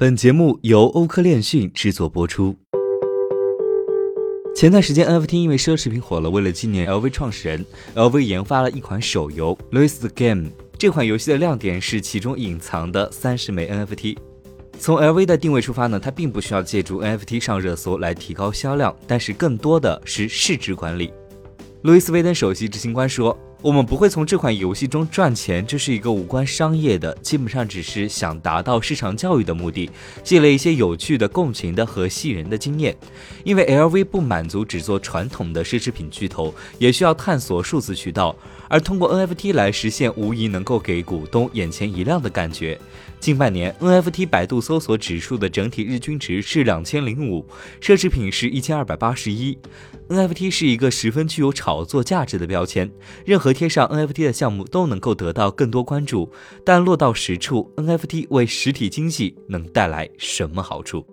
[0.00, 2.56] 本节目由欧科链讯制作播出。
[4.56, 7.62] 前段时间，NFT 因为奢侈品火了，为了纪念 LV 创始人
[7.94, 10.48] ，LV 研发了一款手游《Louis the Game》。
[10.78, 14.16] 这款游戏的亮点是其中隐藏的三十枚 NFT。
[14.78, 21.12] 从 LV 的定位出发呢，它并不需要借助 NFT 上热搜来提高销量，但是更多的是市值管理。
[21.82, 23.38] 路易斯威登首席执行官说。
[23.62, 29.90] 我们不会从这款游戏中赚钱，这是一个无关商业的，基本上只是想达到市场教育的目的，
[30.24, 32.96] 积累一些有趣的、共情的和吸引人的经验。
[33.44, 38.34] 因为 LV 不满足只做传统的奢侈品巨头，也需要探索数字渠道，
[38.70, 42.80] 而通过 NFT 来实现，无疑能够给股东眼前一亮的感觉。
[43.18, 47.44] 近半年，NFT 百度搜索指数的整体日均值是两千零五，
[47.80, 49.58] 奢侈品是一千二百八十一。
[50.08, 52.88] NFT 是一个十分具有炒作价值的标签，
[53.26, 56.30] 任何贴上 NFT 的项目都能够得到更多关注。
[56.64, 61.04] 但落到实处，NFT 为实体经济能带来什么好处？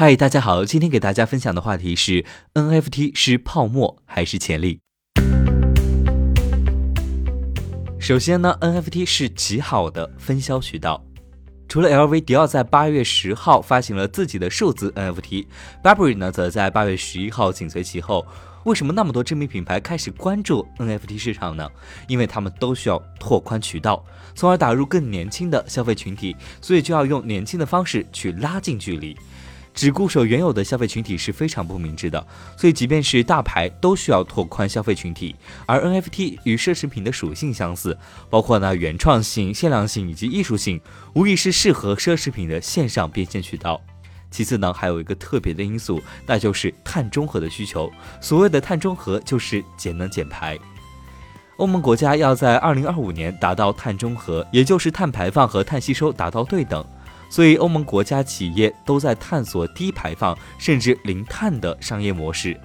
[0.00, 4.80] 嗨，大家好，今天给大家分享的话题是：NFT 是泡沫还是潜力？
[7.98, 11.04] 首先呢，NFT 是极好的分销渠道。
[11.68, 18.26] 除了 LV，迪奥在八月十号发行了自己的数字 NFT，Burberry 呢则在八月十一号紧随其后。
[18.64, 21.68] 为什么那么多知名品牌开始关注 NFT 市场呢？
[22.08, 24.02] 因为他们都需要拓宽渠道，
[24.34, 29.14] 从而打入更年轻的消费群体，所以就要用年轻的方式去拉近距离。
[29.72, 32.26] 只固守原有的消费群体是非常不明智的，
[32.56, 35.34] 所以即便是大牌都需要拓宽消费群体。
[35.66, 37.96] 而 NFT 与奢侈品的属性相似，
[38.28, 40.80] 包括呢原创性、限量性以及艺术性，
[41.14, 43.80] 无疑是适合奢侈品的线上变现渠道。
[44.30, 47.90] 其次呢，还有一个特别的因素，那就是碳中和的需求。
[48.20, 50.58] 所谓的碳中和，就是节能减排。
[51.56, 56.86] 欧盟国家要在二零二五年达到碳中和，也就是碳排放和碳吸收达到对等。
[57.30, 62.60] 所以，欧盟国家企业都在探索低排放甚至零碳的商业模式，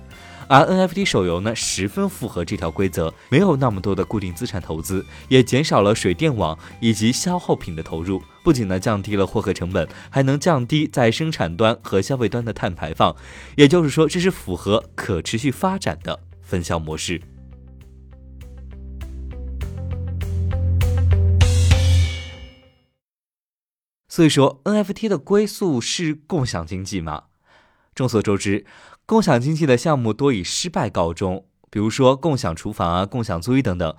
[0.48, 13.16] 而 NFT 手游呢，十分符合这条规则，没有那么多的固定资产投资，也减少了水电网以及消耗品的投入，不仅呢降低了获客成本，还能降低在生产端和消费端的碳排放，
[13.56, 17.22] 也就是说，这是符合可持续发展的分销模式。
[24.16, 27.24] 所以说，NFT 的归宿是共享经济吗？
[27.94, 28.66] 众所周知，
[29.06, 33.94] 共享经济的项目多以失败告终，比如说共享厨房啊、共享租衣等等，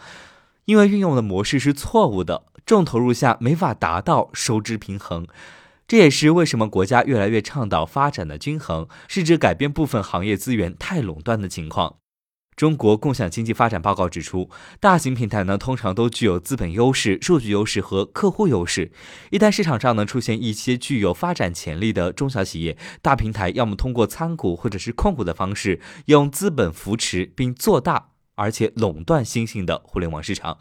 [0.65, 5.27] 因为运用的模式是错误的，重投入下没法达到收支平衡。
[5.87, 11.97] 这也是为什么国家越来越倡导发展的均衡，是指改变部分行业资源太垄断的情况。
[12.57, 14.49] 中国共享经济发展报告指出，
[14.81, 18.91] 大型平台呢通常都具有资本优势、数据优势和客户优势。
[19.31, 30.57] 一旦市场上呢出现一些具有发展潜力的中小企业，大平台要么通过参股或者是控股的方式，用资本扶持并做大，而且垄断新兴的互联网市场。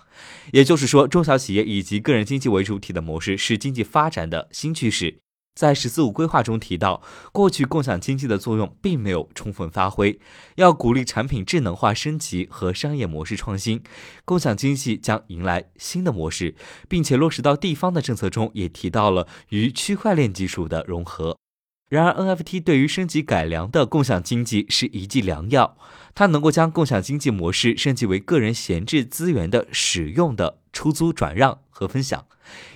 [0.52, 5.20] 也就是说，中小企业以及个人经济为主体的模式是经济发展的新趋势。
[5.56, 7.02] 在“十四五”规划中提到，
[7.32, 10.20] 过去共享经济的作用并没有充分发挥，
[10.56, 13.82] 要鼓励产品智能化升级和商业模式创新，
[14.26, 16.56] 共享经济将迎来新的模式，
[16.90, 21.38] 并且落实到地方的政策中，也提到了与区块链技术的融合。
[21.88, 25.78] 然而，NFT 对于升级改良的共享经济是一剂良药，
[26.14, 30.60] 它能够将共享经济模式升级为个人闲置资源的使用的。
[30.76, 32.26] 出租、转让和分享，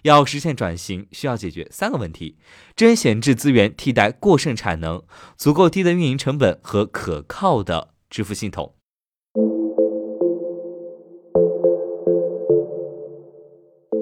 [0.04, 2.38] 要实现转型，需要解决三个问题：
[2.78, 5.04] 真闲置资源替代过剩产能，
[5.36, 8.74] 足够低的运营成本和可靠的支付系统。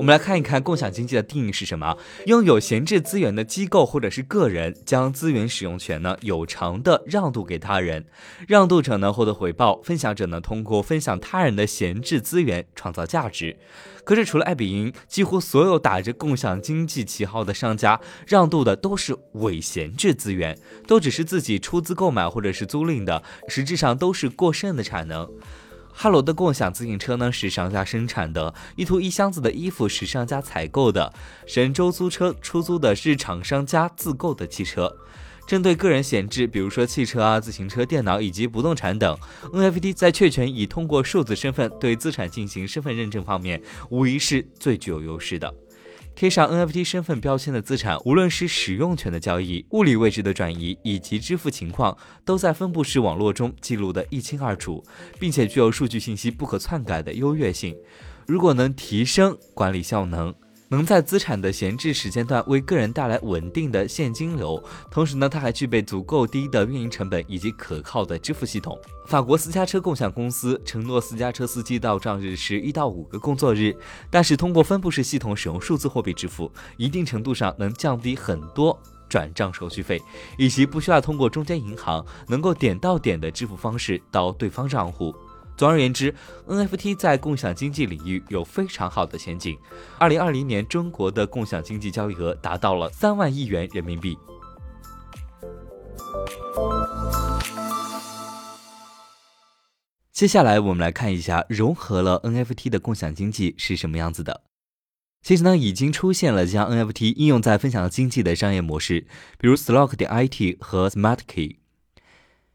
[0.08, 1.98] 我们来看一看共享经济的定义是什么？
[2.28, 8.06] 拥有闲置资源的机构或者是个人，将资源使用权呢有偿的让渡给他人，
[8.48, 13.58] 让渡者呢获得回报，分享者呢通过分享他人的闲置资源创造价值。
[14.06, 20.58] 可是除了爱彼迎，几乎所有打着共享经济旗号的商家让渡的都是伪闲置资源，
[20.88, 25.30] 都只是自己出资购买或者是租赁的，实质上都是过剩的产能。
[26.00, 31.12] 哈罗的共享自行车呢是商家生产的，一图一箱子的衣服是商家采购的，
[31.48, 34.96] 神州租车出租的是厂商家自购的汽车。
[35.48, 39.18] 针对个人闲置，比如说汽车啊、自行车、电脑以及不动产等
[39.52, 43.60] ，NFT 在确权以通过数字身份对资产进行身份认证方面，
[43.90, 45.52] 无疑是最具有优势的。
[46.18, 54.84] 贴上 NFT 身份标签的资产，无论是使用权的交易、物理位置的转移以及支付情况，都在分布式网络中记录得一清二楚，
[55.20, 57.78] 并且具有数据信息不可篡改的优越性。
[58.26, 60.34] 如果能提升管理效能，
[60.70, 64.62] 能在资产的闲置时间段为个人带来稳定的现金流，
[64.92, 68.78] 同时呢，它还具备足够低的运营成本以及可靠的支付系统。
[69.06, 73.74] 法国私家车共享公司承诺私家车司机到账日是一到五个工作日，
[74.10, 78.78] 但是通过分布式系统使用数字货币支付，一定程度上能降低很多
[79.08, 80.02] 转账手续费，
[80.38, 85.16] 以及不需要通过中间银行，能够点到点的支付方式到对方账户。
[85.58, 86.14] 总而言之
[86.48, 89.58] ，NFT 在共享经济领域有非常好的前景。
[89.98, 94.16] 二零二零年，中国的共享经济交易额达到了三万亿元人民币。
[100.12, 104.44] 接下来，我们来看一下融合了 NFT 的共享经济是什么样子的。
[105.24, 109.08] 其实呢，已经出现了将 NFT 应用在分享经济的商业模式，
[109.40, 111.58] 比如 Slock 点 IT 和 Smart Key。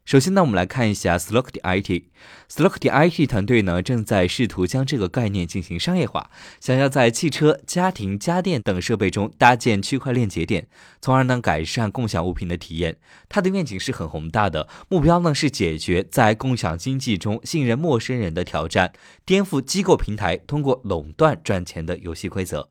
[0.05, 2.03] 首先呢，我们来看一下 Slock 点 IT。
[2.49, 6.29] Slock 点 IT 团队呢，正在试图将这个概念进行商业化，
[6.59, 10.67] 想要在汽车、家庭、家电等设备中搭建区块链节点，
[11.01, 12.97] 从而呢改善共享物品的体验。
[13.29, 18.91] 它的愿景是很宏大的，目标呢是解决在共享经济中信任陌生人的挑战，
[19.25, 22.69] 颠覆机构平台通过垄断赚钱的游戏规则。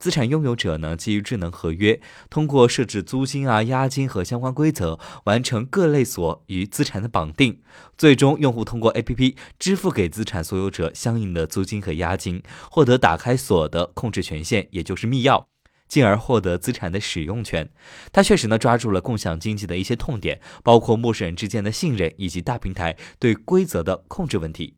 [0.00, 2.00] 资产拥有者呢，基于智能合约，
[2.30, 7.60] 通过设置租金啊、押金和相关规则，完成各类锁与资产的绑定。
[7.98, 15.44] 最终，用户通过 APP 支付给资产所有者相应的租金和押金，获得打开锁的控制权限，也就是密钥，
[15.86, 17.68] 进而获得资产的使用权。
[18.10, 24.76] 它确实呢，抓住了共享经济的一些痛点，包括陌生人之间的信任以及大平台对规则的控制问题。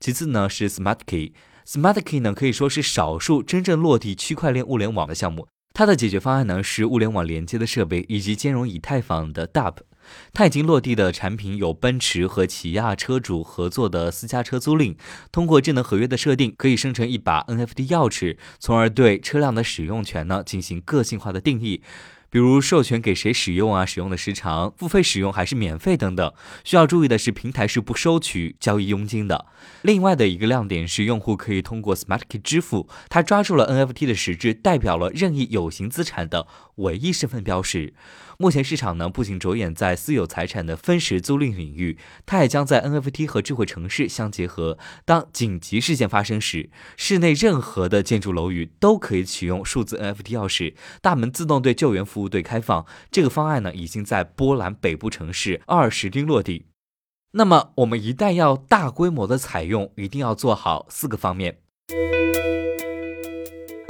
[0.00, 1.34] 其次呢，是 Smart Key。
[1.66, 5.48] Smart Key 呢，可以说是少数真正落地区块链物联网的项目。
[5.74, 9.78] 它的解决方案呢，是物联网连接的设备以及兼容以太坊的 DApp。
[10.32, 14.96] 它已经落地的产品有奔驰和起亚车主合作的私家车租赁，
[15.32, 21.82] 通过智能合约的设定，可以生成一把 NFT 钥匙，从而对车辆的使用权呢进行个性化的定义。
[22.36, 26.30] 比如授权给谁使用啊，使用的时长、付费使用还是免费等等。
[26.64, 29.46] 需要注意的是，平台是不收取交易佣金的。
[29.80, 37.94] 另外的一个亮点是，用户可以通过 Smart Key 支付，它抓住了 NFT 的实质，代表了任意有形资产的唯一身份标识。
[38.38, 44.78] 目前市场呢，不仅着眼在私有财产的分时租赁领域，它也将在 NFT 和智慧城市相结合。
[45.04, 52.84] 当紧急事件发生时，室内任何的建筑楼宇都可以启用数字 NFT 钥匙，大门自动对救援服务队开放。
[53.10, 56.66] 这个方案呢，已经在波兰北部城市二十丁落地。
[57.32, 61.58] 那么，我们一旦要大规模的采用，一定要做好四个方面。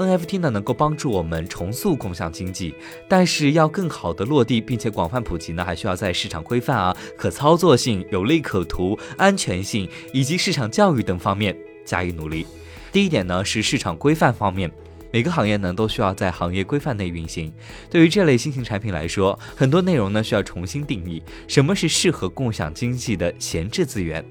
[0.04, 2.74] NFT 呢，能够帮助我们重塑共享经济，
[3.08, 12.46] 但是要更好的落地并且广泛普及呢，还需要在市场规范啊、可操作性、有利可图、安全性以及市场教育等方面加以努力。
[12.92, 14.70] 第一点呢，是市场规范方面，
[15.10, 17.52] 每个行业呢都需要在行业规范内运行。
[17.90, 24.24] 对于这类新型产品来说，很多内容呢需要重新定义，什么是适合共享经济的闲置资源。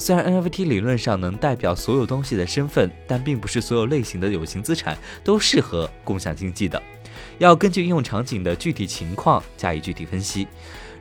[0.00, 6.82] 虽然 NFT 理论上能代表所有东西的身份，但并不是所有类型的有形资产都适合共享经济的。
[7.36, 10.48] 要根据应用场景的具体情况加以具体分析。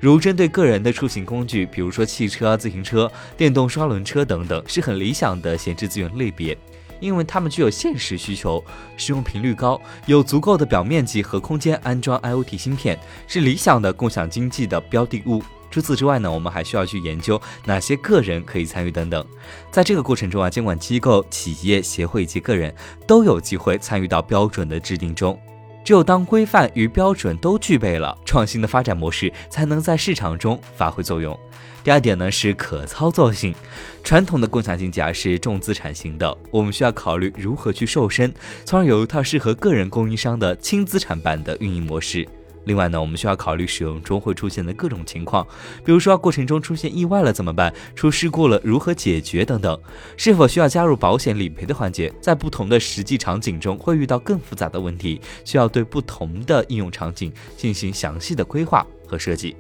[0.01, 6.57] 如针对个人的出行工具，比如说汽车、自行车、电动双轮车等等，是很理想的闲置资源类别，
[7.00, 8.62] 因为它们具有现实需求，
[8.98, 15.41] 使用频率高，有足够的表面积和空间安装 IoT 芯片，是理想的共享经济的标的物。
[15.70, 19.26] 除此之外呢，我们还需要去研究哪些个人可以参与等等。
[19.72, 22.74] 在这个过程中啊，监管机构、企业、协会以及个人
[23.06, 25.40] 都有机会参与到标准的制定中。
[25.84, 31.38] 只有当规范与标准都具备了，创新的发展模式才能在市场中发挥作用。
[31.84, 33.56] 第二点呢是可操作性。
[34.04, 38.32] 传统的共享经济啊是重资产型的，我们需要考虑如何去瘦身，
[38.66, 42.28] 从而有一套适合个人供应商的轻资产版的运营模式。
[42.70, 45.44] 另外呢，我们需要考虑使用中会出现的各种情况，
[45.84, 47.74] 比如说过程中出现意外了怎么办？
[47.96, 49.82] 出事故了如何解决等等？
[50.16, 52.14] 是否需要加入保险理赔的环节？
[52.22, 59.56] 在不同的实际场景中会遇到更复杂的问题，需要对不同的应用场景进行详细的规划和设计。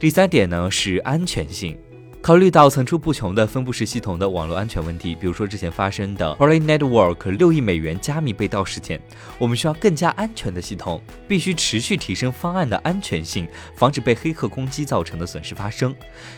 [0.00, 1.78] 第三点呢是安全性。
[2.22, 9.00] 考虑到层出不穷的分布式系统的网络安全问题，比如说之前发生的 Poly Network 六亿美元加密被盗事件，
[9.38, 15.92] 我们需要更加安全的系统，必须持续提升方案的安全性，防止被黑客攻击造成的损失发生。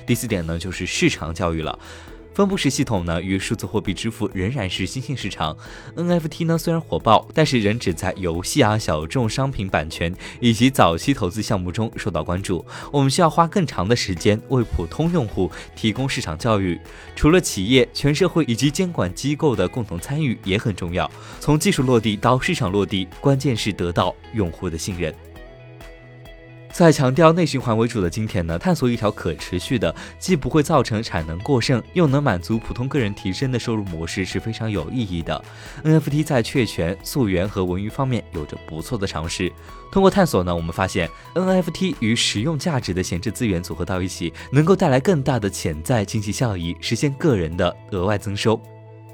[0.07, 1.79] 第四点呢，就是市场教育了。
[2.35, 5.57] 分布式系统呢，与数字货币支付仍然是新兴市场。
[5.97, 12.64] NFT 呢虽然火爆，但是仍只在游戏啊、小众商品版权以及早期投资项目中受到关注。
[12.91, 16.79] 我们需要花更长的时间为普通用户提供市场教育。
[17.14, 21.09] 除了企业，全社会以及监管机构的共同参与也很重要。
[21.38, 25.14] 从技术落地到市场落地，关键是得到用户的信任。
[26.75, 35.40] 在强调内循环为主的今天呢，探索一条可持续的，既不会造成产能过剩，又能满足普通个人提升的收入模式是非常有意义的。
[35.85, 39.52] NFT 在确权、溯源和文娱方面有着不错的尝试。
[39.93, 48.61] 通过探索呢，我们发现 NFT 与实用价值的闲置资源组合到一起，能够带来更大的潜在经济效益，实现个人的额外增收。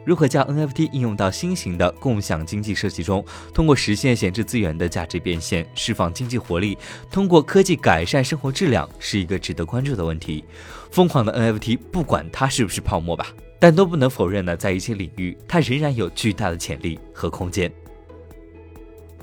[0.05, 3.25] 如何将 NFT 应用到新型的共享经济设计中？
[3.53, 6.77] 通过实现闲置资源的价值变现，释放经济活力，
[7.11, 10.45] 通过科技改善生活质量，是一个值得关注的问题。
[10.91, 13.27] 疯狂的 NFT，不管它是不是泡沫吧，
[13.59, 17.71] 但都不能否认呢，在一些领域，它仍然有巨大的潜力和空间。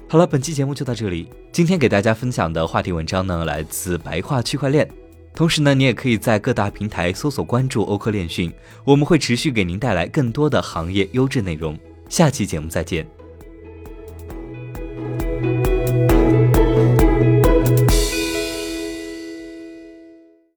[0.08, 1.28] 好了，本期节目就到这里。
[1.52, 4.88] 今天给大家分享的话题文章呢，来自白话区块链。
[5.38, 8.52] 同时呢，你也可以在各大平台搜索关注欧科链讯，
[8.84, 11.78] 我们会持续给您带来更多的行业优质内容。
[12.10, 13.06] 下期节目再见。